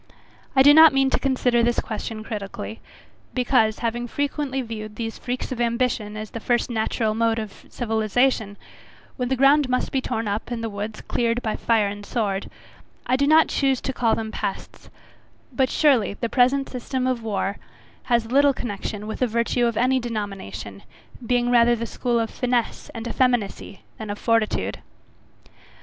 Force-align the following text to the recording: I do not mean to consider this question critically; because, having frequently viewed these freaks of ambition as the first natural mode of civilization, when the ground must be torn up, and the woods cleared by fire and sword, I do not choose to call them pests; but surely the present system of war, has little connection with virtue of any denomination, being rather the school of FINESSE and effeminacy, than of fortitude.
I 0.55 0.63
do 0.63 0.73
not 0.73 0.93
mean 0.93 1.11
to 1.11 1.19
consider 1.19 1.61
this 1.61 1.79
question 1.79 2.23
critically; 2.23 2.79
because, 3.35 3.77
having 3.85 4.07
frequently 4.07 4.63
viewed 4.63 4.95
these 4.95 5.19
freaks 5.19 5.51
of 5.51 5.61
ambition 5.61 6.17
as 6.17 6.31
the 6.31 6.39
first 6.39 6.71
natural 6.71 7.13
mode 7.13 7.37
of 7.37 7.65
civilization, 7.69 8.57
when 9.17 9.29
the 9.29 9.35
ground 9.35 9.69
must 9.69 9.91
be 9.91 10.01
torn 10.01 10.27
up, 10.27 10.49
and 10.49 10.63
the 10.63 10.71
woods 10.71 11.01
cleared 11.01 11.43
by 11.43 11.55
fire 11.55 11.85
and 11.87 12.03
sword, 12.03 12.49
I 13.05 13.15
do 13.15 13.27
not 13.27 13.49
choose 13.49 13.79
to 13.81 13.93
call 13.93 14.15
them 14.15 14.31
pests; 14.31 14.89
but 15.53 15.69
surely 15.69 16.15
the 16.15 16.29
present 16.29 16.67
system 16.69 17.05
of 17.05 17.21
war, 17.21 17.57
has 18.05 18.25
little 18.31 18.53
connection 18.55 19.05
with 19.05 19.19
virtue 19.19 19.67
of 19.67 19.77
any 19.77 19.99
denomination, 19.99 20.81
being 21.23 21.51
rather 21.51 21.75
the 21.75 21.85
school 21.85 22.19
of 22.19 22.31
FINESSE 22.31 22.89
and 22.95 23.07
effeminacy, 23.07 23.81
than 23.99 24.09
of 24.09 24.17
fortitude. 24.17 24.79